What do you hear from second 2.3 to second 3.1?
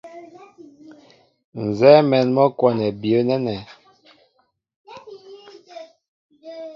mɔ́ kwɔ́nɛ